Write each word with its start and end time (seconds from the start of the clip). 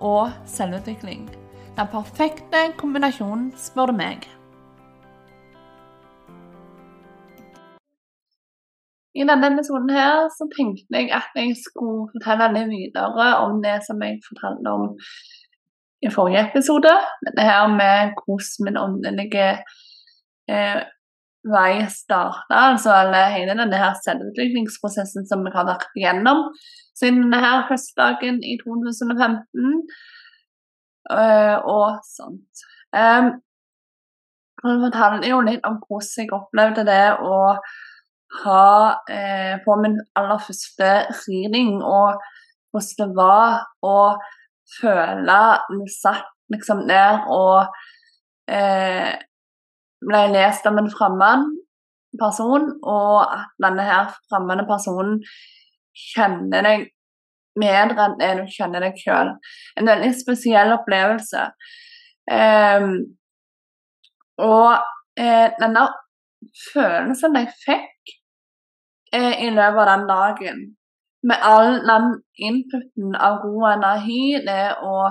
og 0.00 0.30
selvutvikling. 0.46 1.28
Den 1.78 1.88
perfekte 1.92 2.64
kombinasjonen, 2.78 3.52
spør 3.56 3.92
du 3.92 3.96
meg. 3.98 4.26
I 9.18 9.26
denne 9.26 9.50
episoden 9.50 9.90
her 9.90 10.28
så 10.30 10.46
tenkte 10.54 10.94
jeg 10.94 11.10
at 11.14 11.34
jeg 11.38 11.56
skulle 11.58 12.10
fortelle 12.14 12.52
litt 12.54 12.70
videre 12.70 13.28
om 13.42 13.58
det 13.64 13.78
som 13.86 14.02
jeg 14.04 14.20
fortalte 14.26 14.74
om 14.74 14.84
i 16.06 16.10
forrige 16.14 16.44
episode. 16.50 16.92
Dette 17.26 17.46
her 17.48 17.66
med 17.72 18.14
hvordan 18.20 18.66
min 18.66 18.78
åndelige 18.84 19.48
eh, 20.50 20.80
vei 21.46 21.84
starta, 21.92 22.54
altså 22.72 22.94
hele 23.32 23.54
denne 23.54 23.78
her 23.78 23.94
selvutviklingsprosessen 24.04 25.26
som 25.28 25.44
jeg 25.46 25.54
har 25.54 25.68
vært 25.68 25.86
igjennom 25.96 26.48
siden 26.98 27.28
denne 27.28 27.52
høstdagen 27.68 28.40
i 28.42 28.56
2015 28.62 29.76
uh, 31.12 31.56
og 31.62 32.00
sånt. 32.08 32.64
Um, 32.90 33.36
jeg 34.58 34.80
fortalte 34.82 35.30
jo 35.30 35.38
litt 35.46 35.62
om 35.68 35.78
hvordan 35.84 36.24
jeg 36.24 36.34
opplevde 36.34 36.84
det 36.88 37.04
å 37.22 37.38
ha 38.42 38.72
uh, 38.98 39.54
på 39.62 39.78
min 39.84 40.00
aller 40.18 40.42
første 40.42 40.90
reading, 41.22 41.78
og 41.78 42.18
hvordan 42.74 42.98
det 42.98 43.08
var 43.16 43.62
å 43.86 44.00
føle 44.80 45.38
meg 45.70 45.94
satt 45.94 46.26
liksom 46.52 46.84
der 46.88 47.24
og 47.32 47.68
eh, 48.48 49.14
ble 50.04 50.22
lest 50.32 50.66
av 50.68 50.78
en 50.78 50.90
fremmed 50.92 51.48
person, 52.18 52.70
og 52.82 53.16
at 53.24 53.50
denne 53.62 53.84
her 53.84 54.12
fremmede 54.30 54.66
personen 54.68 55.18
kjenner 55.98 56.64
deg 56.64 56.86
bedre 57.58 58.08
enn 58.22 58.42
du 58.42 58.52
kjenner 58.52 58.84
deg 58.86 58.98
sjøl. 59.00 59.34
En 59.78 59.90
veldig 59.90 60.12
spesiell 60.16 60.72
opplevelse. 60.76 61.48
Um, 62.28 62.92
og 64.38 64.78
eh, 65.18 65.48
denne 65.58 65.84
følelsen 66.68 67.38
jeg 67.40 67.54
fikk 67.64 68.12
eh, 69.16 69.34
i 69.46 69.48
løpet 69.50 69.80
av 69.82 69.88
den 69.90 70.04
dagen, 70.10 70.60
med 71.26 71.42
all 71.42 71.80
den 71.82 72.12
inputen 72.38 73.16
av 73.16 73.40
god 73.42 73.72
energi, 73.72 74.38
det 74.46 74.76
å 74.86 75.08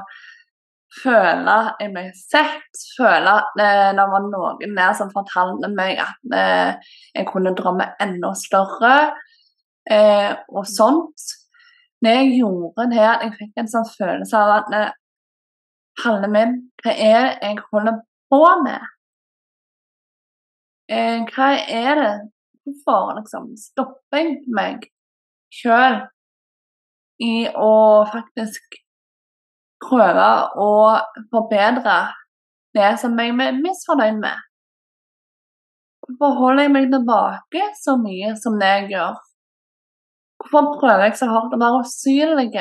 føle 1.03 1.55
jeg 1.81 1.91
ble 1.93 2.03
sett, 2.17 2.81
føle 2.97 3.33
at 3.39 3.55
det, 3.59 3.71
det 3.97 4.05
var 4.11 4.27
noen 4.27 4.75
der 4.77 4.93
som 4.97 5.11
fortalte 5.13 5.69
meg 5.73 6.01
at 6.03 6.35
eh, 6.35 6.93
jeg 7.15 7.27
kunne 7.29 7.55
drømme 7.57 7.89
enda 8.03 8.33
større, 8.37 8.93
eh, 9.89 10.33
og 10.49 10.67
sånt. 10.69 11.27
Det 12.03 12.13
jeg 12.13 12.33
gjorde, 12.37 12.89
det 12.91 13.01
at 13.01 13.25
jeg 13.25 13.35
fikk 13.39 13.61
en 13.61 13.71
sånn 13.71 13.87
følelse 13.89 14.37
av 14.37 14.53
at 14.59 14.75
eh, 14.77 16.27
min, 16.29 16.59
hva 16.83 16.93
er 16.93 17.21
det 17.25 17.49
jeg 17.49 17.63
holder 17.71 18.01
på 18.29 18.41
med? 18.65 18.89
Eh, 20.93 21.23
hva 21.33 21.53
er 21.57 22.01
det 22.01 22.15
Hvorfor 22.67 23.13
liksom 23.15 23.53
stopper 23.55 24.17
jeg 24.19 24.31
meg 24.51 24.81
sjøl 25.55 26.01
i 27.23 27.47
å 27.55 28.03
faktisk 28.11 28.75
prøve 29.83 30.27
å 30.63 30.71
forbedre 31.33 31.97
det 32.77 32.91
som 33.01 33.17
jeg 33.19 33.33
er 33.33 33.61
misfornøyd 33.61 34.19
med? 34.21 34.43
Hvorfor 36.07 36.35
holder 36.39 36.67
jeg 36.67 36.73
meg 36.73 36.91
tilbake 36.91 37.63
så 37.81 37.97
mye 37.99 38.35
som 38.39 38.59
det 38.61 38.69
jeg 38.73 38.89
gjør? 38.93 39.17
Hvorfor 40.39 40.69
prøver 40.79 41.07
jeg 41.07 41.17
så 41.19 41.27
hardt 41.31 41.55
å 41.55 41.59
være 41.59 41.81
usynlig? 41.83 42.51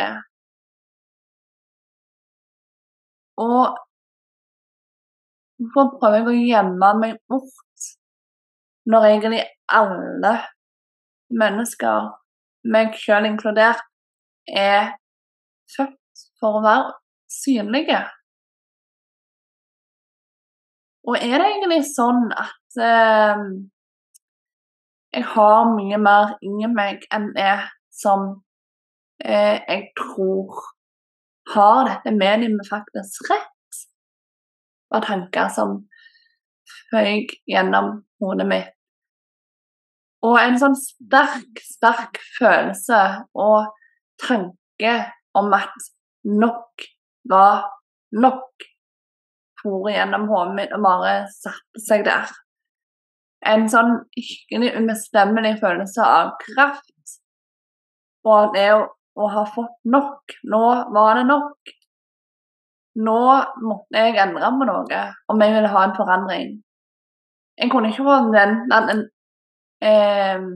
Og 3.45 3.77
hvorfor 5.61 5.93
prøver 6.01 6.19
jeg 6.19 6.27
å 6.33 6.51
gjemme 6.51 6.93
meg 7.03 7.21
bort 7.31 7.91
når 8.91 9.09
egentlig 9.11 9.43
alle 9.79 10.35
mennesker, 11.43 12.11
meg 12.71 12.95
sjøl 12.99 13.27
inkludert, 13.29 13.83
er 14.47 14.95
født 15.75 16.27
for 16.41 16.59
å 16.59 16.65
være 16.67 16.95
synlige? 17.31 18.03
Og 21.07 21.17
er 21.23 21.39
det 21.39 21.47
egentlig 21.47 21.83
sånn 21.87 22.31
at 22.35 22.81
eh, 22.83 23.43
jeg 25.17 25.27
har 25.33 25.69
mye 25.71 25.99
mer 26.03 26.33
inni 26.45 26.69
meg 26.73 27.07
enn 27.15 27.31
jeg 27.39 27.63
som 27.95 28.27
eh, 29.23 29.63
jeg 29.63 29.93
tror 29.97 30.65
har 31.55 31.85
dette 31.87 32.13
mediet 32.15 32.67
faktisk 32.69 33.31
rett. 33.31 33.53
var 34.91 35.03
tanker 35.07 35.49
som 35.55 35.79
føyk 36.91 37.33
gjennom 37.51 38.03
hodet 38.23 38.47
mitt. 38.51 38.73
Og 40.27 40.39
en 40.41 40.59
sånn 40.59 40.75
sterk, 40.79 41.61
sterk 41.63 42.19
følelse 42.39 43.01
og 43.39 43.71
tanke 44.23 44.95
om 45.39 45.53
at 45.55 45.91
nok 46.27 46.87
var 47.31 47.67
nok 48.17 48.67
for 49.61 49.89
gjennom 49.91 50.29
hodet 50.31 50.59
mitt 50.59 50.75
og 50.77 50.85
bare 50.85 51.15
satte 51.33 51.83
seg 51.83 52.05
der 52.07 52.31
en 53.47 53.67
sånn 53.71 53.97
hyggelig, 54.17 54.73
ubestemmelig 54.81 55.57
følelse 55.63 56.05
av 56.05 56.35
kraft. 56.43 56.93
Og 58.27 58.55
det 58.57 58.69
å, 58.75 58.85
å, 59.19 59.29
ha 59.31 59.45
fått 59.55 59.77
nok. 59.87 60.37
Nå 60.51 60.63
var 60.95 61.21
det 61.21 61.27
nok. 61.29 61.75
Nå 63.07 63.19
måtte 63.63 64.07
jeg 64.07 64.17
endre 64.23 64.53
på 64.57 64.69
noe 64.71 65.03
om 65.31 65.43
jeg 65.45 65.55
ville 65.55 65.73
ha 65.75 65.83
en 65.85 65.99
forandring. 65.99 66.55
Jeg 67.61 67.73
kunne 67.73 67.93
ikke 67.93 68.07
forvente 68.07 68.77
at 68.77 68.91
en, 68.93 69.03
eh, 69.85 70.47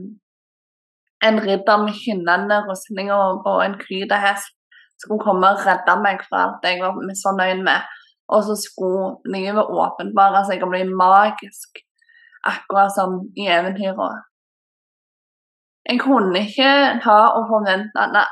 en 1.29 1.39
ridder 1.45 1.85
med 1.85 1.95
skinnende 1.97 2.63
rustninger 2.67 3.45
og 3.45 3.61
en 3.65 3.77
hest 4.25 4.57
skulle 5.01 5.23
komme 5.23 5.49
og 5.53 5.63
redde 5.65 5.97
meg 6.03 6.21
fra 6.27 6.45
alt 6.45 6.67
jeg 6.67 6.81
var 6.81 6.99
misfornøyd 7.01 7.63
med. 7.65 7.87
Og 8.31 8.43
så 8.47 8.55
skulle 8.55 9.33
livet 9.33 9.71
åpenbare 9.83 10.45
seg 10.47 10.63
og 10.63 10.71
bli 10.73 10.85
magisk 10.87 11.81
akkurat 12.47 12.93
som 12.95 13.17
i 13.37 13.47
eventyrene. 13.51 14.21
Jeg 15.89 15.99
kunne 15.99 16.43
ikke 16.45 16.71
ta 17.03 17.17
og 17.35 17.49
forvente 17.49 18.03
at 18.05 18.29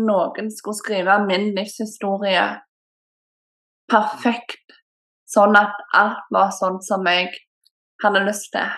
noen 0.00 0.50
skulle 0.54 0.78
skrive 0.78 1.18
min 1.26 1.50
livshistorie 1.56 2.44
perfekt, 3.92 4.76
sånn 5.28 5.58
at 5.58 5.74
alt 5.98 6.30
var 6.32 6.54
sånn 6.54 6.78
som 6.86 7.04
jeg 7.10 7.32
hadde 8.02 8.22
lyst 8.24 8.52
til. 8.54 8.70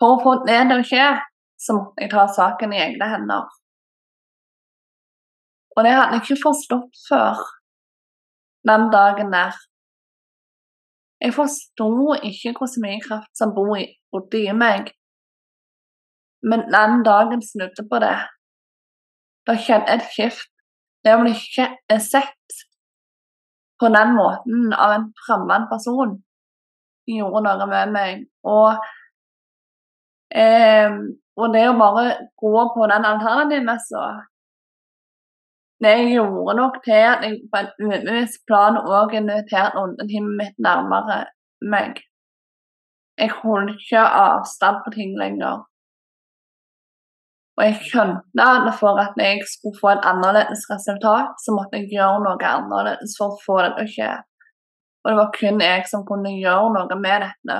For 0.00 0.16
å 0.16 0.20
få 0.22 0.34
det 0.46 0.60
til 0.70 0.84
skje, 0.92 1.08
så 1.60 1.76
måtte 1.76 2.04
jeg 2.04 2.12
ta 2.12 2.26
saken 2.36 2.76
i 2.76 2.84
egne 2.84 3.08
hender. 3.10 3.48
Og 5.80 5.84
det 5.84 5.92
hadde 5.96 6.12
jeg 6.12 6.20
ikke 6.26 6.42
forstått 6.42 6.98
før 7.08 7.38
den 8.68 8.82
dagen 8.92 9.30
der. 9.32 9.54
Jeg 11.24 11.32
forsto 11.32 11.86
ikke 12.28 12.52
hvor 12.58 12.74
mye 12.82 12.98
kraft 13.00 13.32
som 13.40 13.54
bodde 13.56 14.42
i 14.42 14.52
meg. 14.52 14.90
Men 16.44 16.66
den 16.74 17.00
dagen 17.08 17.40
snudde 17.40 17.86
på 17.88 18.00
det. 18.04 18.18
Da 19.48 19.56
skjedde 19.56 19.94
et 19.94 20.04
skift. 20.12 20.52
Det 21.00 21.16
å 21.16 21.22
bli 21.22 21.32
sett 22.12 22.56
på 23.80 23.88
den 23.88 24.12
måten 24.20 24.74
av 24.76 24.98
en 24.98 25.06
fremmed 25.24 25.64
person 25.72 26.18
gjorde 27.08 27.40
noe 27.46 27.70
med 27.72 27.94
meg. 27.96 28.26
Og, 28.44 28.84
eh, 30.44 30.92
og 31.40 31.56
det 31.56 31.64
å 31.70 31.78
bare 31.80 32.04
gå 32.44 32.66
på 32.76 32.90
den 32.92 33.08
alternativmessa 33.14 34.10
det 35.84 35.96
gjorde 36.12 36.56
nok 36.56 36.76
til 36.84 37.02
at 37.12 37.24
jeg 37.24 37.40
på 37.52 37.60
et 37.62 37.72
ubevisst 37.84 38.42
plan 38.48 38.76
òg 38.80 39.14
inviterte 39.16 39.80
åndetimen 39.80 40.36
mitt 40.40 40.56
nærmere 40.60 41.24
meg. 41.72 42.02
Jeg 43.20 43.32
holdt 43.40 43.76
ikke 43.76 44.02
avstand 44.24 44.82
på 44.84 44.92
ting 44.96 45.16
lenger. 45.20 45.64
Og 47.56 47.64
jeg 47.66 47.80
skjønte 47.88 48.44
at 48.44 48.68
for 48.80 49.00
at 49.00 49.18
jeg 49.20 49.40
skulle 49.52 49.80
få 49.80 49.88
et 49.92 50.06
annerledes 50.10 50.62
resultat, 50.70 51.34
så 51.44 51.52
måtte 51.56 51.80
jeg 51.80 51.90
gjøre 51.96 52.22
noe 52.24 52.52
annerledes 52.52 53.16
for 53.18 53.34
å 53.34 53.42
få 53.44 53.58
det 53.64 53.72
til 53.76 53.88
å 53.88 53.92
skje. 53.94 54.12
Og 55.00 55.10
det 55.10 55.18
var 55.18 55.34
kun 55.36 55.60
jeg 55.64 55.84
som 55.90 56.06
kunne 56.08 56.32
gjøre 56.36 56.72
noe 56.76 56.96
med 57.04 57.26
dette. 57.26 57.58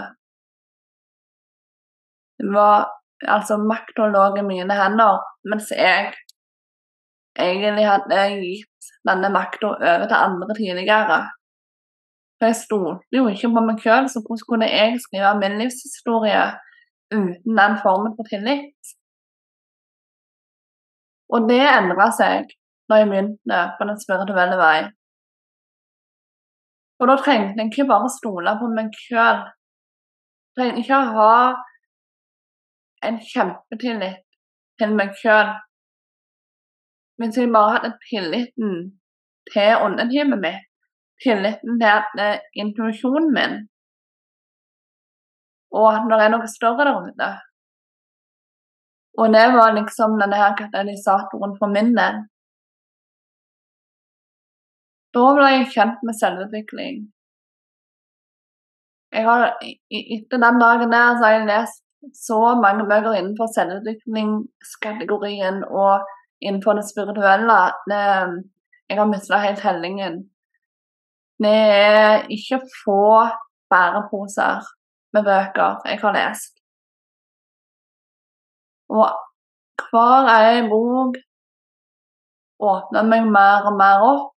Det 2.41 2.49
var 2.53 2.89
altså 3.29 3.59
makta 3.61 4.09
lå 4.09 4.25
i 4.41 4.45
mine 4.45 4.77
hender, 4.77 5.21
mens 5.53 5.69
jeg 5.77 6.15
egentlig 7.43 7.87
hadde 7.89 8.23
gitt 8.41 8.91
denne 9.09 9.31
makta 9.33 9.73
over 9.75 10.07
til 10.07 10.19
andre 10.19 10.57
tidligere. 10.59 11.21
For 12.39 12.49
jeg 12.49 12.57
stolte 12.57 13.19
jo 13.19 13.27
ikke 13.29 13.51
på 13.55 13.63
meg 13.67 13.83
sjøl, 13.85 14.09
så 14.09 14.23
hvordan 14.25 14.47
kunne 14.49 14.69
jeg 14.71 15.01
skrive 15.05 15.35
min 15.43 15.59
livshistorie 15.61 16.45
uten 17.13 17.59
den 17.61 17.77
formen 17.83 18.15
for 18.17 18.29
tillit? 18.31 18.95
Og 21.31 21.49
det 21.51 21.61
endra 21.63 22.09
seg 22.17 22.49
når 22.89 23.03
jeg 23.03 23.11
begynte 23.11 23.59
på 23.79 23.87
den 23.91 24.01
spirituelle 24.03 24.57
vei. 24.59 24.79
Og 27.01 27.09
da 27.09 27.17
trengte 27.21 27.61
jeg 27.61 27.71
ikke 27.71 27.89
bare 27.93 28.11
stole 28.13 28.57
på 28.61 28.71
meg 28.73 28.97
sjøl. 29.05 29.45
Trengte 30.57 30.83
ikke 30.83 30.99
å 30.99 31.13
ha 31.17 31.35
en 33.09 33.21
kjempetillit 33.25 34.25
til 34.81 34.97
meg 34.97 35.15
sjøl. 35.21 35.55
Hvis 37.21 37.37
jeg 37.37 37.53
bare 37.53 37.77
hadde 37.77 37.99
tilliten 38.09 38.77
til 39.53 39.83
åndetimet 39.85 40.41
mitt, 40.41 40.63
tilliten 41.21 41.77
til 41.83 41.91
at 41.99 42.15
uh, 42.17 42.39
intuisjonen 42.63 43.29
min 43.37 43.59
og 45.79 45.87
at 45.95 46.05
det 46.11 46.19
er 46.25 46.33
noe 46.33 46.49
større 46.51 46.85
der 46.89 46.97
ute. 47.07 47.31
Og 49.21 49.27
det 49.35 49.47
var 49.55 49.77
liksom 49.77 50.11
denne 50.21 50.37
her 50.43 50.53
katalysatoren 50.59 51.53
for 51.61 51.69
min 51.77 51.91
del. 51.99 52.17
Da 55.15 55.25
ble 55.37 55.49
jeg 55.55 55.73
kjent 55.75 55.99
med 56.07 56.15
selvutvikling. 56.19 56.97
Jeg 59.15 59.23
har, 59.27 59.41
etter 59.91 60.39
den 60.39 60.61
dagen 60.63 60.91
der 60.95 61.09
så 61.19 61.25
har 61.27 61.35
jeg 61.37 61.51
lest 61.51 61.81
så 62.17 62.41
mange 62.65 62.85
bøker 62.91 63.13
innenfor 63.19 63.47
selvutviklingskategorien 63.57 65.59
og 65.67 65.95
innenfor 66.41 66.79
det 66.79 66.89
spirituelle. 66.89 67.61
Jeg 68.89 68.99
har 68.99 69.09
mista 69.09 69.39
helt 69.39 69.63
hellingen. 69.65 70.23
Det 71.41 71.57
er 71.57 72.27
ikke 72.37 72.61
få 72.85 73.05
bæreposer 73.71 74.67
med 75.13 75.25
bøker 75.25 75.81
jeg 75.89 76.01
har 76.01 76.13
lest. 76.17 76.53
Og 78.91 79.07
hver 79.91 80.29
ei 80.35 80.67
bok 80.69 81.17
åpner 82.61 83.07
meg 83.09 83.31
mer 83.37 83.69
og 83.71 83.79
mer 83.79 84.05
opp. 84.11 84.29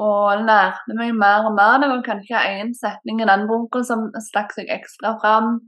Og 0.00 0.44
lærte 0.48 0.96
meg 0.96 1.12
mer 1.18 1.48
og 1.48 1.56
mer. 1.58 1.80
Det 1.82 1.90
var 1.90 2.04
kanskje 2.06 2.44
én 2.60 2.70
setning 2.78 3.20
i 3.20 3.28
den 3.28 3.46
boka 3.50 3.82
som 3.84 4.06
stakk 4.28 4.54
seg 4.56 4.70
ekstra 4.72 5.16
fram. 5.20 5.58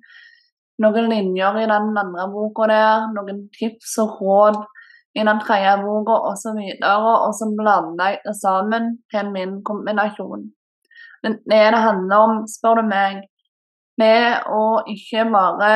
Noen 0.83 1.11
linjer 1.11 1.59
i 1.63 1.67
den 1.71 1.99
andre 2.01 2.29
boka 2.33 2.69
der, 2.71 3.09
noen 3.15 3.45
tips 3.55 3.99
og 4.03 4.21
råd 4.21 4.63
i 5.15 5.25
den 5.25 5.41
tredje 5.45 5.77
boka 5.83 6.17
osv. 6.31 6.59
Og 6.89 7.35
så 7.39 7.51
blanda 7.59 8.13
jeg 8.13 8.23
det 8.27 8.37
sammen 8.41 8.97
til 9.13 9.31
min 9.35 9.59
kombinasjon. 9.67 10.49
Men 11.23 11.39
det 11.51 11.61
det 11.75 11.83
handler 11.87 12.17
om, 12.27 12.41
spør 12.51 12.81
du 12.81 12.89
meg, 12.89 13.21
med 14.01 14.49
å 14.51 14.65
ikke 14.89 15.27
bare 15.31 15.73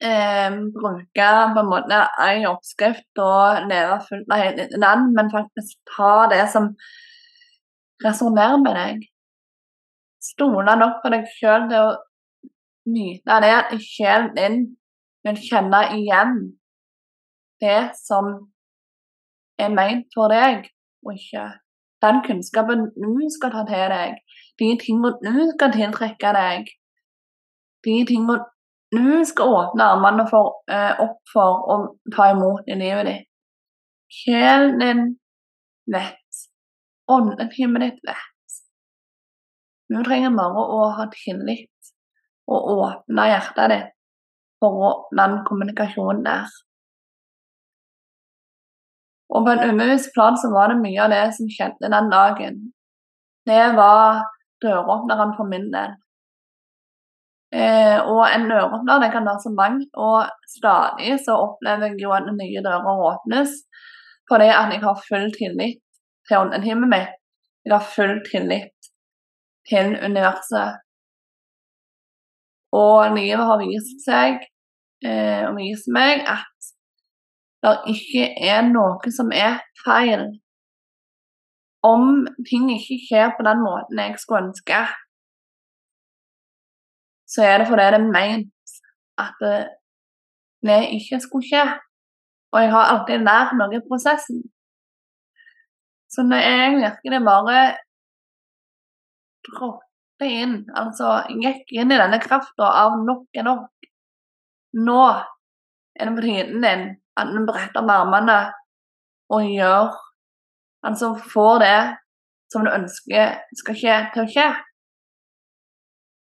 eh, 0.00 0.56
bruke 0.78 1.28
på 1.54 1.62
en 1.64 1.70
måte 1.72 2.00
en 2.24 2.48
oppskrift 2.52 3.22
og 3.24 3.68
leve 3.68 3.98
fullt 4.06 4.32
av 4.32 4.42
hele 4.44 4.68
den, 4.72 5.06
men 5.16 5.32
faktisk 5.34 5.78
ta 5.96 6.28
det 6.32 6.44
som 6.54 6.72
resonnerer 8.04 8.62
med 8.62 8.78
deg. 8.78 9.06
Stole 10.22 10.76
nok 10.78 11.02
på 11.02 11.12
deg 11.14 11.26
sjøl 11.36 11.66
til 11.70 11.90
å 11.90 11.96
nyte 12.94 13.40
det 13.44 13.54
at 13.54 13.72
sjelen 13.82 14.34
din 14.38 14.58
vil 15.26 15.38
kjenne 15.48 15.80
igjen 15.96 16.34
det 17.62 17.80
som 17.98 18.28
er 19.58 19.72
ment 19.74 20.06
for 20.14 20.30
deg, 20.32 20.68
og 21.06 21.16
ikke 21.18 21.46
den 22.02 22.20
kunnskapen 22.26 22.84
du 22.94 23.24
skal 23.34 23.54
ta 23.54 23.64
til 23.66 23.86
deg, 23.94 24.18
de 24.58 24.68
tingene 24.82 25.14
du 25.24 25.40
skal 25.54 25.74
tiltrekke 25.74 26.34
deg, 26.36 26.70
de 27.86 27.96
tingene 28.10 28.38
du 28.94 29.24
skal 29.28 29.54
åpne 29.58 29.84
armene 29.84 30.24
for, 30.30 30.62
eh, 30.72 30.94
opp 31.04 31.18
for 31.32 31.64
å 31.72 31.76
ta 32.14 32.30
imot 32.32 32.70
i 32.72 32.78
livet 32.78 33.06
ditt. 33.10 33.26
Sjelen 34.18 34.78
din 34.80 35.02
vet. 35.92 36.38
Åndetimen 37.08 37.84
ditt 37.84 38.00
vet. 38.08 38.56
Du 39.88 40.02
trenger 40.04 40.32
bare 40.36 40.64
å 40.78 40.80
ha 40.96 41.06
tillit 41.12 41.77
og 42.48 42.72
åpne 42.78 43.28
hjertet 43.30 43.72
ditt 43.74 43.94
for 44.58 45.06
den 45.14 45.36
kommunikasjonen 45.46 46.24
der. 46.26 46.48
Og 49.28 49.44
på 49.44 49.52
en 49.52 49.62
ubevisst 49.68 50.10
plan 50.16 50.38
så 50.40 50.50
var 50.50 50.72
det 50.72 50.80
mye 50.80 51.04
av 51.04 51.12
det 51.12 51.24
som 51.36 51.50
skjedde 51.52 51.92
den 51.92 52.10
dagen. 52.10 52.60
Det 53.46 53.64
var 53.76 54.24
døråpneren 54.64 55.34
for 55.36 55.50
min 55.50 55.68
del. 55.74 55.92
Eh, 57.52 57.98
og 58.02 58.24
en 58.28 58.48
døråpner 58.50 59.04
det 59.04 59.12
kan 59.12 59.28
være 59.28 59.44
så 59.44 59.52
mangt, 59.56 59.92
og 59.96 60.26
stadig 60.56 61.14
så 61.24 61.36
opplever 61.46 61.92
jeg 61.92 62.02
jo 62.02 62.12
at 62.16 62.28
nye 62.28 62.64
dører 62.64 63.04
åpnes 63.12 63.54
fordi 64.28 64.50
at 64.52 64.74
jeg 64.74 64.82
har 64.82 65.04
full 65.08 65.30
tillit 65.32 65.78
til 66.28 66.42
åndetimet 66.42 66.90
mitt. 66.92 67.14
Jeg 67.64 67.72
har 67.72 67.86
full 67.94 68.18
tillit 68.26 68.90
til 69.70 69.94
universet. 70.04 70.82
Og 72.76 73.16
livet 73.16 73.48
har 73.48 73.60
vist 73.62 74.04
seg 74.04 74.42
eh, 75.04 75.44
og 75.48 75.56
vist 75.56 75.88
meg 75.94 76.24
at 76.28 76.72
det 77.64 77.74
ikke 77.94 78.26
er 78.44 78.62
noe 78.68 79.12
som 79.14 79.32
er 79.34 79.58
feil. 79.84 80.28
Om 81.86 82.26
ting 82.46 82.68
ikke 82.74 82.98
skjer 83.06 83.32
på 83.38 83.46
den 83.46 83.62
måten 83.64 84.02
jeg 84.02 84.18
skulle 84.20 84.48
ønske, 84.48 84.82
så 87.28 87.44
er 87.44 87.58
det 87.60 87.68
fordi 87.68 87.88
det 87.92 88.00
er 88.00 88.12
ment 88.12 88.76
at 89.24 89.42
det 90.66 90.78
ikke 90.96 91.20
skulle 91.24 91.48
skje. 91.48 91.64
Og 92.52 92.62
jeg 92.62 92.70
har 92.72 92.90
alltid 92.92 93.26
lært 93.28 93.56
noe 93.58 93.76
i 93.76 93.84
prosessen. 93.88 94.40
Så 96.12 96.24
når 96.24 96.40
jeg 96.48 96.78
virkelig 96.84 97.20
bare 97.32 97.58
trådte 100.18 100.32
inn, 100.32 100.66
altså 100.74 101.24
gikk 101.28 101.70
inn 101.72 101.92
i 101.92 101.98
denne 101.98 102.18
krafta 102.20 102.64
av 102.84 102.98
nok 103.04 103.28
er 103.34 103.44
nok 103.44 103.70
Nå 104.74 105.02
er 105.96 106.04
det 106.04 106.14
på 106.14 106.20
tiden 106.22 106.62
din 106.62 106.96
at 107.16 107.28
du 107.32 107.46
bretter 107.46 107.82
med 107.82 107.94
armene 107.94 108.52
og 109.30 109.44
gjør 109.44 109.96
Altså 110.84 111.14
får 111.14 111.58
det 111.58 111.96
som 112.52 112.64
du 112.64 112.70
ønsker 112.70 113.40
skal 113.52 113.74
skje, 113.76 113.94
til 114.14 114.22
å 114.22 114.28
skje. 114.30 114.46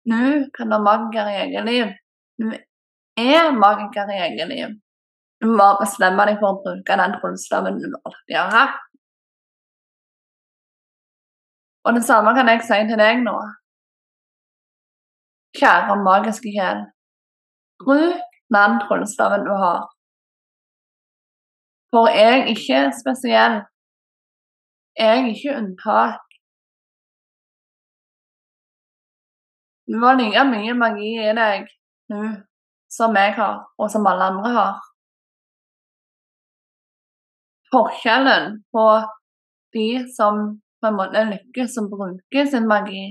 Nå 0.08 0.20
kan 0.54 0.70
du 0.70 0.76
ha 0.76 0.80
magiker 0.80 1.28
i 1.28 1.40
eget 1.42 1.66
liv. 1.66 1.90
Du 2.38 2.54
er 2.54 3.50
magiker 3.52 4.12
i 4.14 4.20
eget 4.28 4.48
liv. 4.48 4.76
Du 5.42 5.50
må 5.50 5.72
bestemme 5.82 6.28
deg 6.30 6.38
for 6.40 6.54
å 6.54 6.62
bruke 6.62 7.00
den 7.02 7.18
tryllestaven 7.18 7.82
du 7.82 7.90
alltid 7.98 8.38
har 8.38 8.54
hatt. 8.54 8.80
Og 11.84 11.98
det 11.98 12.06
samme 12.06 12.36
kan 12.38 12.48
jeg 12.54 12.64
si 12.64 12.80
til 12.88 13.02
deg 13.02 13.26
nå. 13.26 13.36
Kjære 15.60 15.96
magiske 16.08 16.50
hel, 16.60 16.80
Bruk 17.84 18.22
den 18.56 18.72
tryllestaven 18.84 19.46
du 19.50 19.54
har. 19.64 19.82
For 21.92 22.06
jeg 22.20 22.40
er 22.40 22.46
ikke 22.54 22.80
spesiell. 23.02 23.56
Jeg 25.00 25.10
er 25.20 25.28
ikke 25.34 25.58
unntak. 25.60 26.22
Du 29.90 29.96
har 30.04 30.16
like 30.22 30.44
mye 30.54 30.74
magi 30.84 31.12
i 31.30 31.34
deg 31.42 31.68
nå 32.10 32.22
som 32.98 33.16
jeg 33.22 33.34
har, 33.40 33.56
og 33.82 33.88
som 33.94 34.08
alle 34.10 34.30
andre 34.32 34.50
har. 34.58 34.76
Forskjellen 37.74 38.46
på 38.74 38.86
de 39.76 39.88
som 40.18 40.42
på 40.80 40.90
en 40.90 40.98
måte 41.00 41.26
lykkes 41.34 41.74
som 41.76 41.90
bruker 41.94 42.50
sin 42.52 42.68
magi, 42.74 43.06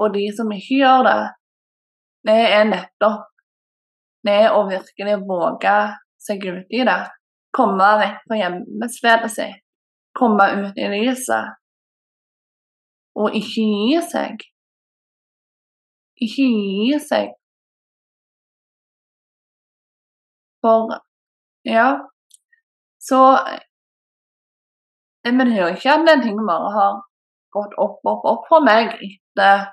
og 0.00 0.14
de 0.16 0.24
som 0.36 0.52
ikke 0.56 0.80
gjør 0.80 1.00
det, 1.08 1.22
det 2.24 2.40
er 2.56 2.64
nettopp 2.70 3.28
det 4.24 4.40
å 4.50 4.64
virkelig 4.70 5.18
våge 5.28 5.76
seg 6.24 6.46
ut 6.48 6.72
i 6.72 6.86
det 6.88 7.02
komme 7.54 7.90
vekk 8.00 8.24
fra 8.26 8.38
hjemmestedet 8.40 9.30
sitt, 9.32 9.60
komme 10.18 10.46
ut 10.62 10.80
i 10.80 10.88
lyset, 10.90 11.54
og 13.14 13.36
ikke 13.38 13.66
gi 13.68 14.00
seg. 14.10 14.42
Ikke 16.24 16.46
gi 16.48 16.98
seg. 17.02 17.30
For 20.64 20.96
ja, 21.68 21.88
så 22.98 23.20
Det 25.24 25.32
betyr 25.32 25.70
ikke 25.72 25.92
at 25.92 26.02
den 26.04 26.20
ting 26.20 26.40
bare 26.44 26.70
har 26.72 26.96
gått 27.56 27.72
opp, 27.80 28.00
opp, 28.04 28.26
opp 28.28 28.42
for 28.50 28.60
meg 28.64 28.90
etter 28.92 29.70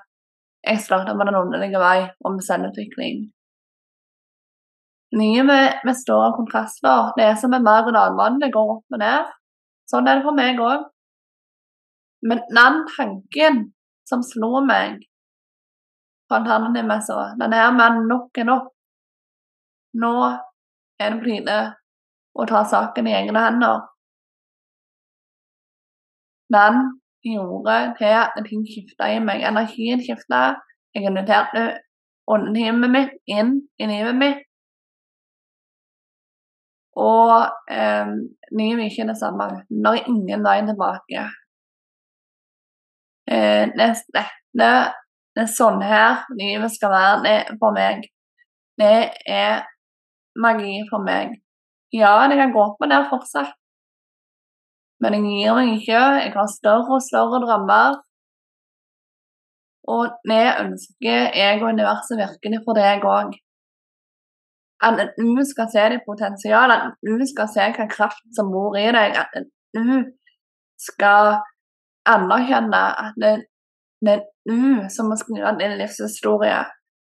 jeg 0.62 0.80
starta 0.80 1.14
med 1.14 1.26
Den 1.26 1.38
underlige 1.42 1.78
vei 1.82 2.08
om 2.24 2.36
med 2.38 2.46
selvutvikling. 2.46 3.22
Livet 5.12 5.84
med 5.84 5.96
store 5.98 6.32
kontraster. 6.36 7.12
Det 7.16 7.24
er 7.24 7.36
som 7.36 7.52
en 7.52 7.64
berg-og-dal-bane. 7.64 8.40
Det 8.40 8.52
går 8.54 8.70
opp 8.76 8.96
og 8.96 9.02
ned. 9.02 9.32
Sånn 9.90 10.08
er 10.08 10.18
det 10.18 10.26
for 10.26 10.38
meg 10.38 10.60
òg. 10.62 10.86
Men 12.28 12.40
den 12.48 12.78
tanken 12.96 13.58
som 14.08 14.22
slo 14.24 14.62
meg 14.64 15.02
på 16.30 16.38
alternativet 16.38 17.04
så, 17.04 17.18
den 17.40 17.52
her 17.52 17.74
med 17.76 18.06
nok 18.08 18.38
er 18.38 18.48
nok 18.48 18.70
Nå 19.92 20.14
er 20.96 21.10
det 21.10 21.18
på 21.18 21.26
tide 21.26 21.56
å 22.32 22.44
ta 22.48 22.62
saken 22.64 23.08
i 23.10 23.12
egne 23.12 23.40
hender. 23.44 23.82
Den 26.54 26.78
gjorde 27.24 27.94
til 27.98 28.14
at 28.18 28.38
ting 28.48 28.64
skifta 28.66 29.08
i 29.12 29.20
meg. 29.22 29.44
Energien 29.46 30.02
skifta. 30.02 30.42
Jeg 30.94 31.08
inviterte 31.08 31.66
åndetimet 32.28 32.90
mitt 32.92 33.14
inn 33.26 33.54
i 33.80 33.88
livet 33.90 34.18
mitt. 34.18 34.42
Og 37.00 37.46
eh, 37.72 38.10
livet 38.52 38.82
er 38.84 38.90
ikke 38.90 39.08
det 39.08 39.18
samme. 39.20 39.48
Det 39.68 39.92
er 39.92 40.10
ingen 40.12 40.44
vei 40.44 40.58
tilbake. 40.66 41.22
Eh, 43.32 43.64
det, 43.78 43.88
det, 44.12 44.26
det, 44.58 44.72
er 45.40 45.48
sånn 45.48 45.80
her 45.80 46.26
livet 46.36 46.74
skal 46.74 46.92
være 46.92 47.22
det 47.24 47.38
for 47.62 47.72
meg. 47.76 48.04
Det 48.80 48.98
er 49.28 49.64
magi 50.36 50.82
for 50.90 51.04
meg. 51.06 51.38
Ja, 51.92 52.14
det 52.28 52.38
kan 52.40 52.52
gå 52.52 52.60
opp 52.66 52.84
der 52.88 53.08
fortsatt. 53.08 53.56
Men 55.02 55.16
jeg 55.18 55.22
gir 55.26 55.54
meg 55.58 55.70
ikke. 55.76 56.00
Jeg 56.22 56.32
har 56.36 56.50
større 56.50 56.96
og 56.98 57.04
større 57.04 57.42
drømmer. 57.44 58.00
Og 59.92 60.12
det 60.30 60.44
ønsker 60.62 61.32
jeg 61.34 61.62
og 61.62 61.72
universet 61.74 62.20
virkelig 62.20 62.60
for 62.66 62.78
deg 62.78 63.06
òg. 63.14 63.32
At 64.82 65.00
du 65.18 65.42
skal 65.46 65.70
se 65.70 65.86
ditt 65.92 66.04
potensial, 66.06 66.74
at 66.74 66.94
du 67.06 67.18
skal 67.26 67.50
se 67.50 67.66
hva 67.76 67.86
kraft 67.90 68.22
som 68.36 68.50
bor 68.54 68.78
i 68.78 68.86
deg. 68.94 69.18
At 69.18 69.42
du 69.74 70.06
skal 70.78 71.36
anerkjenne 72.08 72.82
at 73.06 73.18
det, 73.22 73.34
er 74.10 74.22
du 74.46 74.86
som 74.90 75.10
må 75.10 75.18
skrive 75.18 75.54
din 75.58 75.76
livshistorie 75.78 76.62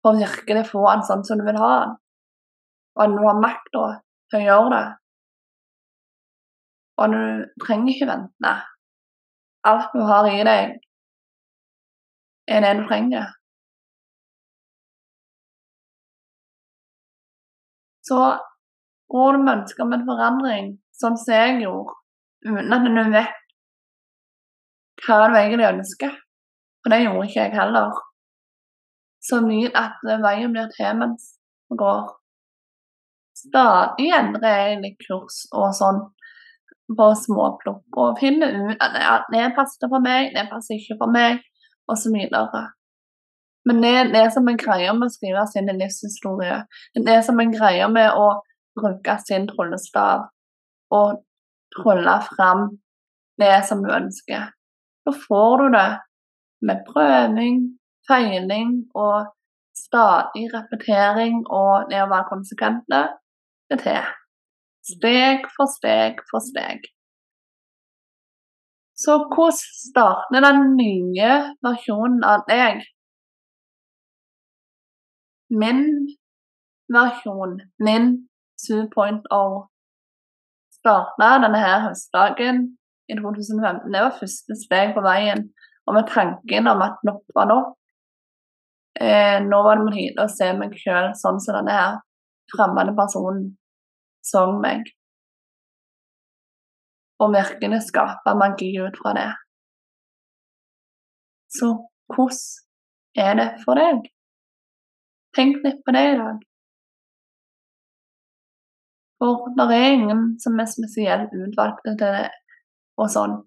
for 0.02 0.14
å 0.14 0.20
virkelig 0.20 0.68
få 0.70 0.84
den 0.86 1.06
sånn 1.06 1.24
som 1.26 1.40
du 1.40 1.46
vil 1.46 1.58
ha 1.58 1.72
den. 1.82 1.96
Og 2.96 3.02
at 3.04 3.16
du 3.16 3.24
har 3.26 3.42
makta 3.42 3.86
til 4.30 4.38
å 4.40 4.46
gjøre 4.46 4.70
det. 4.74 4.84
Og 6.96 7.12
du 7.12 7.22
trenger 7.64 7.92
ikke 7.92 8.08
vente. 8.08 8.52
Alt 9.68 9.94
du 9.94 10.02
har 10.08 10.28
i 10.30 10.44
deg, 10.48 10.76
er 12.48 12.62
det 12.64 12.72
du 12.78 12.84
trenger. 12.88 13.32
Så 18.08 18.18
går 19.12 19.32
du 19.32 19.42
med 19.42 19.54
ønske 19.58 19.82
om 19.82 19.94
en 19.96 20.06
forandring, 20.06 20.68
sånn 20.94 21.18
som 21.18 21.34
jeg 21.34 21.56
gjorde, 21.64 21.96
uten 22.46 22.76
at 22.76 22.86
du 22.86 23.02
vet 23.16 23.42
hva 25.06 25.18
du 25.26 25.38
egentlig 25.38 25.66
ønsker. 25.72 26.12
For 26.80 26.94
det 26.94 27.02
gjorde 27.02 27.26
ikke 27.26 27.40
jeg 27.40 27.56
heller. 27.58 27.96
Så 29.26 29.40
mye 29.42 29.72
at 29.74 29.98
veien 30.22 30.54
blir 30.54 30.70
til 30.76 31.00
mens 31.00 31.32
vi 31.66 31.78
går. 31.82 32.04
Stadig 33.36 34.06
endrer 34.14 34.60
jeg 34.60 34.78
litt 34.84 35.02
kurs 35.02 35.42
og 35.50 35.74
sånn 35.76 35.98
på 36.94 37.06
småplopp 37.18 37.98
og 37.98 38.18
finne 38.20 38.46
ut 38.46 38.82
at 38.82 38.96
ja, 39.02 39.14
det 39.32 39.50
passer 39.56 39.90
for 39.90 40.02
meg, 40.04 40.30
det 40.36 40.46
passer 40.50 40.78
ikke 40.78 40.98
for 41.00 41.12
meg, 41.12 41.40
osv. 41.90 42.14
Men 43.66 43.82
det 43.82 43.92
er 43.98 44.10
det 44.12 44.26
som 44.34 44.46
en 44.46 44.58
greie 44.60 44.92
med 44.94 45.08
å 45.08 45.14
skrive 45.14 45.42
sin 45.50 45.70
livshistorie. 45.70 46.60
Det 46.94 47.02
er 47.02 47.08
det 47.08 47.20
som 47.26 47.40
en 47.42 47.54
greie 47.54 47.88
med 47.90 48.14
å 48.14 48.28
bruke 48.78 49.16
sin 49.26 49.48
trollestav 49.50 50.28
og 50.94 51.22
trolle 51.74 52.18
fram 52.28 52.68
det 53.40 53.56
som 53.68 53.82
du 53.82 53.90
ønsker. 53.92 54.52
Da 55.06 55.14
får 55.26 55.62
du 55.62 55.66
det 55.74 55.88
med 56.66 56.84
prøving, 56.86 57.64
feiling 58.08 58.78
og 58.94 59.32
stadig 59.76 60.46
repetering 60.54 61.42
og 61.52 61.90
det 61.90 62.00
å 62.02 62.10
være 62.10 62.30
konsekvent. 62.30 62.86
Det 63.70 63.82
til. 63.82 64.14
Steg 64.86 65.48
for 65.56 65.66
steg 65.70 66.20
for 66.30 66.44
steg. 66.44 66.84
Så 68.96 69.16
hvordan 69.32 69.56
starter 69.88 70.44
den 70.46 70.60
nye 70.78 71.32
versjonen 71.66 72.22
av 72.24 72.44
deg? 72.48 72.84
Min 75.50 75.82
versjon, 76.92 77.58
min 77.82 78.06
2.0, 78.62 79.58
starta 80.78 81.32
denne 81.44 81.60
her 81.60 81.82
høstdagen 81.88 82.62
i 83.10 83.18
2015. 83.18 83.92
Det 83.92 84.06
var 84.06 84.16
første 84.20 84.58
steg 84.62 84.94
på 84.94 85.04
veien. 85.04 85.48
Og 85.86 85.94
med 85.98 86.08
tanken 86.10 86.70
om 86.70 86.80
at 86.82 87.04
nok 87.06 87.22
var 87.34 87.50
nok. 87.50 87.76
Eh, 89.00 89.38
nå 89.44 89.62
var 89.62 89.76
det 89.76 89.86
på 89.86 89.94
tide 89.98 90.24
å 90.24 90.32
se 90.32 90.48
meg 90.56 90.74
sjøl 90.80 91.12
sånn 91.20 91.38
som 91.42 91.58
denne 91.58 91.74
her 91.76 91.98
fremmede 92.54 92.94
personen 92.96 93.50
som 94.30 94.60
meg. 94.62 94.88
Og 97.22 97.32
virkelig 97.32 97.86
skape 97.86 98.34
magi 98.36 98.74
ut 98.82 98.98
fra 99.00 99.14
det. 99.16 99.30
Så 101.56 101.70
hvordan 102.12 103.24
er 103.26 103.38
det 103.40 103.48
for 103.64 103.80
deg? 103.80 104.04
Tenk 105.36 105.62
litt 105.64 105.80
på 105.84 105.94
det 105.96 106.04
i 106.12 106.18
dag. 106.20 106.42
For 109.20 109.48
det 109.56 109.66
er 109.72 109.94
ingen 109.96 110.24
som 110.40 110.58
er 110.60 110.68
spesielt 110.68 111.32
utvalgte 111.32 111.96
til 111.96 112.16
det 112.18 112.26
og 113.00 113.08
sånn. 113.12 113.38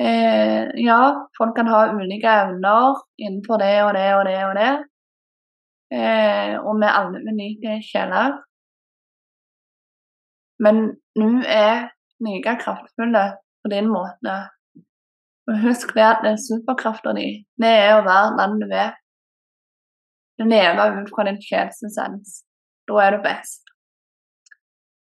Eh, 0.00 0.68
ja, 0.80 1.00
folk 1.36 1.56
kan 1.56 1.68
ha 1.68 1.82
ulike 1.92 2.28
evner 2.44 3.00
innenfor 3.20 3.60
det 3.60 3.74
og 3.84 3.92
det 3.96 4.06
og 4.16 4.22
det 4.28 4.38
og 4.46 4.54
det. 4.56 4.70
Eh, 5.92 6.54
og 6.60 6.78
vi 6.80 6.86
er 6.88 6.96
alle 7.00 7.20
unike 7.28 7.80
sjeler. 7.84 8.38
Men 10.60 10.94
du 11.16 11.40
er 11.46 11.88
like 12.20 12.56
kraftfulle 12.60 13.24
på 13.62 13.70
din 13.72 13.88
måte. 13.88 14.36
Og 15.48 15.62
husk 15.64 15.94
det 15.96 16.04
at 16.04 16.24
den 16.24 16.36
er 16.36 16.42
superkrafta 16.42 17.14
di, 17.16 17.28
det 17.60 17.70
er 17.84 17.96
å 17.96 18.04
være 18.06 18.36
den 18.38 18.60
du 18.60 18.68
er. 18.68 18.92
Du 20.38 20.46
lever 20.48 21.00
ut 21.00 21.10
fra 21.12 21.26
din 21.28 21.40
sjelsessens. 21.42 22.42
Da 22.88 23.00
er 23.04 23.16
du 23.16 23.24
best. 23.24 23.64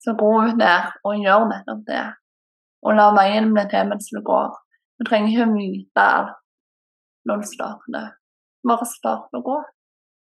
Så 0.04 0.16
gå 0.16 0.32
ut 0.48 0.58
der 0.60 0.94
og 1.04 1.20
gjør 1.20 1.46
nettopp 1.52 1.86
det. 1.88 2.06
Og 2.88 2.96
la 2.96 3.10
veien 3.16 3.52
bli 3.54 3.66
til 3.72 3.88
mens 3.92 4.10
du 4.16 4.22
går. 4.26 4.56
Du 5.00 5.08
trenger 5.08 5.32
ikke 5.32 5.54
vite 5.54 6.04
alt 6.04 6.36
når 7.28 7.44
du 7.44 7.48
starter. 7.52 8.10
Bare 8.68 8.88
start 8.88 9.36
å 9.36 9.44
gå. 9.44 9.60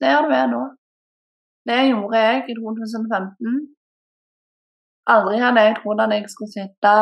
Der 0.03 0.23
du 0.27 0.35
er 0.35 0.51
nå. 0.51 0.63
Det 1.67 1.79
gjorde 1.89 2.23
jeg 2.23 2.45
i 2.49 2.57
2015. 2.59 3.59
Aldri 5.15 5.39
hadde 5.41 5.65
jeg 5.65 5.79
trodd 5.79 6.01
at 6.05 6.13
jeg 6.13 6.29
skulle 6.29 6.53
sitte 6.53 6.95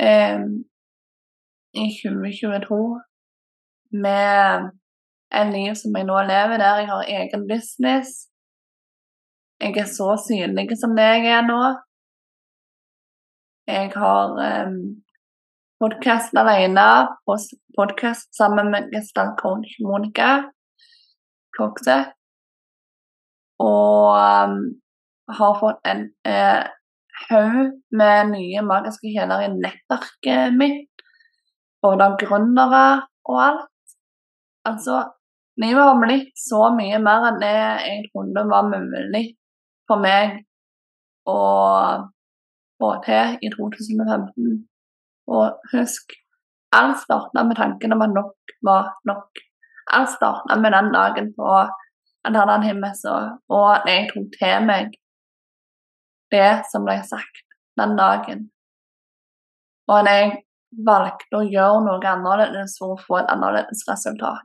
eh, 0.00 0.44
i 1.76 1.86
2022 2.00 2.78
med 4.04 4.70
en 5.40 5.52
liv 5.52 5.74
som 5.80 5.96
jeg 5.98 6.06
nå 6.08 6.20
lever, 6.30 6.56
der 6.62 6.80
jeg 6.80 6.88
har 6.92 7.10
egen 7.18 7.44
business. 7.50 8.08
Jeg 9.60 9.76
er 9.82 9.88
så 9.98 10.08
synlig 10.28 10.76
som 10.80 10.96
det 10.96 11.08
jeg 11.10 11.26
er 11.38 11.44
nå. 11.50 11.60
Jeg 13.66 13.90
har 13.96 14.40
eh, 14.46 14.72
podkast 15.82 16.36
alene, 16.42 16.88
podkast 17.78 18.28
sammen 18.40 18.70
med 18.72 18.88
gestaltcoach 18.94 19.76
Monica 19.84 20.30
Klokse. 21.56 21.98
Og 23.58 24.16
um, 24.16 24.56
har 25.38 25.54
fått 25.60 25.80
en 25.92 26.02
eh, 26.28 26.64
haug 27.28 27.72
med 27.96 28.32
nye 28.32 28.62
magiske 28.66 29.10
kjeler 29.14 29.46
i 29.46 29.52
nettverket 29.54 30.56
mitt. 30.56 30.90
Både 31.84 32.08
av 32.08 32.16
gründere 32.20 32.86
og 33.28 33.40
alt. 33.42 33.72
Altså, 34.66 35.02
livet 35.62 35.82
har 35.82 36.00
blitt 36.00 36.32
så 36.40 36.68
mye 36.74 36.98
mer 37.02 37.28
enn 37.30 37.40
det 37.42 37.54
jeg 37.54 38.04
trodde 38.10 38.46
var 38.50 38.68
mulig 38.70 39.24
for 39.86 40.02
meg 40.02 40.40
å 41.30 41.40
få 42.80 42.92
til 43.06 43.36
i 43.42 43.50
2015. 43.54 44.56
Og 45.36 45.72
husk, 45.72 46.14
alt 46.76 47.00
starta 47.02 47.44
med 47.46 47.58
tanken 47.58 47.94
om 47.96 48.04
at 48.04 48.14
nok 48.14 48.56
var 48.66 48.92
nok. 49.08 49.42
Alt 49.94 50.12
starta 50.16 50.58
med 50.58 50.74
den 50.74 50.92
dagen 50.94 51.32
på 51.38 51.50
Alternativmessa, 52.26 53.16
og 53.54 53.66
at 53.70 53.84
jeg 53.86 54.08
tok 54.10 54.32
til 54.34 54.64
meg 54.66 54.94
det 56.34 56.66
som 56.70 56.86
ble 56.86 56.98
sagt 57.06 57.44
den 57.78 57.96
dagen. 57.98 58.46
Og 59.90 60.08
jeg 60.10 60.32
valgte 60.86 61.38
å 61.38 61.46
gjøre 61.46 61.82
noe 61.86 62.10
annerledes 62.10 62.76
for 62.80 62.94
å 62.94 63.00
få 63.00 63.20
et 63.20 63.32
annerledes 63.32 63.84
resultat. 63.88 64.44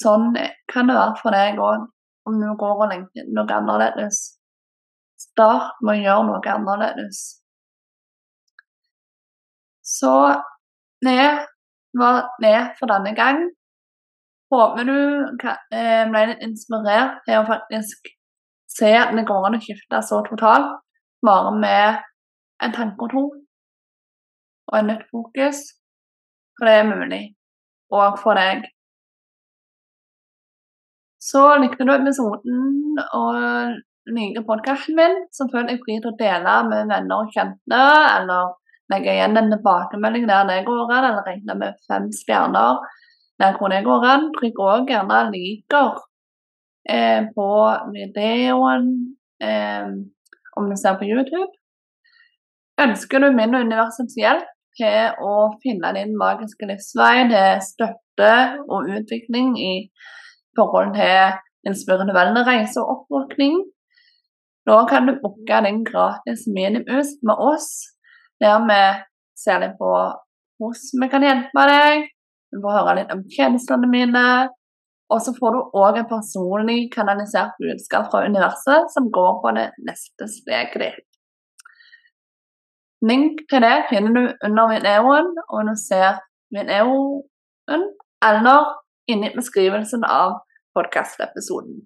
Sånn 0.00 0.32
kan 0.72 0.90
det 0.90 0.96
være 0.96 1.18
for 1.20 1.36
deg 1.36 1.60
òg, 1.62 1.86
om 2.26 2.40
du 2.40 2.48
går 2.58 2.80
og 2.82 2.90
lengter 2.90 3.28
noe 3.30 3.58
annerledes. 3.60 4.24
Start 5.20 5.78
med 5.84 6.00
å 6.00 6.02
gjøre 6.02 6.26
noe 6.32 6.54
annerledes. 6.56 7.20
Så 9.84 10.14
det 11.04 11.46
var 11.94 12.24
det 12.42 12.58
for 12.78 12.90
denne 12.90 13.12
gang. 13.14 13.44
Håper 14.54 14.86
du 14.86 14.98
ble 15.42 16.20
litt 16.30 16.42
inspirert 16.46 17.22
til 17.26 17.40
å 17.40 17.46
faktisk 17.48 18.10
se 18.70 18.90
at 18.94 19.14
det 19.16 19.26
går 19.26 19.48
an 19.48 19.56
å 19.58 19.62
skifte 19.62 20.02
så 20.06 20.20
totalt, 20.28 20.76
bare 21.26 21.54
med 21.58 22.04
en 22.62 22.74
tanke 22.74 23.06
og 23.06 23.10
tro 23.10 23.24
og 24.70 24.76
en 24.78 24.86
nytt 24.92 25.08
fokus. 25.10 25.62
For 26.54 26.68
det 26.68 26.76
er 26.78 26.86
mulig, 26.86 27.22
òg 27.94 28.20
for 28.22 28.38
deg. 28.38 28.62
Så 31.24 31.42
likte 31.58 31.86
du 31.86 31.92
episoden 31.94 33.00
og 33.16 33.38
liker 34.14 34.44
podkasten 34.46 34.98
min, 34.98 35.16
så 35.34 35.48
føl 35.50 35.66
deg 35.70 35.80
fri 35.82 35.98
til 35.98 36.12
å 36.12 36.18
dele 36.20 36.58
med 36.68 36.92
venner 36.92 37.24
og 37.24 37.32
kjente, 37.34 37.80
eller 38.18 38.52
legge 38.92 39.14
igjen 39.16 39.40
en 39.40 39.50
tilbakemelding 39.54 40.28
der 40.28 40.46
det 40.50 40.60
går 40.68 40.92
an, 40.92 41.08
eller 41.10 41.26
regne 41.26 41.56
med 41.58 41.80
fem 41.88 42.10
stjerner 42.12 42.84
der 43.40 43.58
hvor 43.58 43.72
det 43.72 43.84
går 43.84 44.06
an. 44.12 44.30
Trykk 44.36 44.58
òg 44.70 44.90
gjerne 44.90 45.20
'liker' 45.30 46.00
eh, 46.88 47.22
på 47.36 47.50
videoen 47.94 48.88
eh, 49.42 49.86
om 50.56 50.70
du 50.70 50.76
ser 50.76 50.98
på 50.98 51.08
YouTube. 51.10 51.52
Ønsker 52.80 53.18
du 53.18 53.30
min 53.32 53.54
og 53.54 53.66
universets 53.66 54.16
hjelp 54.18 54.50
til 54.78 55.22
å 55.22 55.34
finne 55.62 55.92
din 55.94 56.16
magiske 56.18 56.66
livsvei 56.66 57.28
til 57.30 57.62
støtte 57.62 58.34
og 58.68 58.90
utvikling 58.98 59.54
i 59.58 59.74
forhold 60.58 60.94
til 60.98 61.38
en 61.68 61.76
spirituell 61.78 62.36
reise 62.46 62.82
og 62.82 62.90
oppvåkning, 62.94 63.62
da 64.68 64.86
kan 64.88 65.06
du 65.06 65.18
booke 65.22 65.60
din 65.66 65.84
gratis 65.84 66.46
minimus 66.56 67.08
med 67.22 67.36
oss, 67.50 67.68
der 68.40 68.58
vi 68.68 68.80
ser 69.36 69.60
litt 69.60 69.76
på 69.80 69.90
hvordan 70.58 71.02
vi 71.02 71.08
kan 71.12 71.26
hjelpe 71.26 71.64
deg. 71.70 72.06
Du 72.54 72.60
får 72.62 72.76
høre 72.78 72.98
litt 73.00 73.10
om 73.14 73.24
tjenestene 73.34 73.88
mine. 73.90 74.24
Og 75.12 75.20
så 75.20 75.34
får 75.36 75.54
du 75.54 75.78
òg 75.78 75.98
en 76.00 76.08
personlig 76.08 76.86
kanalisert 76.94 77.58
budskap 77.60 78.08
fra 78.12 78.22
universet 78.24 78.88
som 78.94 79.10
går 79.12 79.34
på 79.42 79.52
det 79.58 79.66
neste 79.84 80.28
steget 80.32 80.78
ditt. 80.80 81.08
Link 83.04 83.42
til 83.50 83.60
det 83.60 83.74
finner 83.90 84.14
du 84.16 84.46
under 84.48 84.70
videoen, 84.70 85.28
og 85.52 85.68
du 85.68 85.74
ser 85.76 86.22
videoen 86.56 87.84
eller 88.24 88.70
inni 89.12 89.28
beskrivelsen 89.34 90.06
av 90.08 90.38
podkastepisoden. 90.76 91.82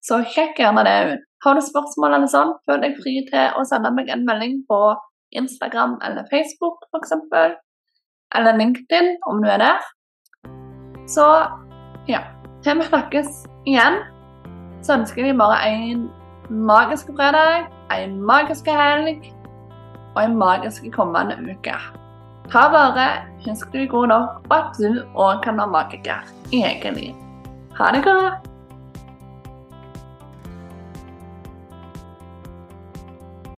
Så 0.00 0.22
sjekk 0.32 0.62
gjerne 0.62 0.86
det 0.86 0.98
ut. 1.12 1.24
Har 1.44 1.54
du 1.54 1.62
spørsmål 1.62 2.16
eller 2.16 2.30
sånn, 2.32 2.54
føl 2.66 2.80
deg 2.82 2.96
fri 3.02 3.18
til 3.28 3.58
å 3.60 3.66
sende 3.68 3.92
meg 3.94 4.08
en 4.10 4.24
melding 4.26 4.62
på 4.70 4.80
Instagram 5.38 5.98
eller 6.06 6.26
Facebook 6.32 6.86
f.eks. 6.88 7.12
Eller 8.36 8.56
LinkedIn 8.56 9.16
om 9.26 9.42
du 9.42 9.48
er 9.48 9.60
der. 9.62 9.84
Så 11.08 11.24
ja. 12.08 12.20
Til 12.62 12.80
vi 12.80 12.88
snakkes 12.88 13.28
igjen, 13.70 14.00
så 14.82 14.96
ønsker 14.98 15.26
jeg 15.26 15.36
bare 15.38 15.60
en 15.70 16.08
magisk 16.50 17.12
fredag, 17.16 17.68
en 17.94 18.18
magisk 18.20 18.66
helg 18.66 19.22
og 20.16 20.24
en 20.24 20.36
magisk 20.36 20.88
kommende 20.92 21.38
uke. 21.38 21.76
Ta 22.50 22.66
vare, 22.72 23.06
husk 23.46 23.72
du 23.72 23.78
er 23.78 23.90
god 23.92 24.10
nok, 24.10 24.42
og 24.50 24.56
at 24.58 24.78
du 24.80 25.00
òg 25.14 25.42
kan 25.44 25.60
være 25.60 25.70
magiker 25.70 26.28
i 26.52 26.64
eget 26.64 26.96
liv. 26.96 27.14
Ha 27.78 27.92
det 27.94 28.04
godt! 28.04 28.57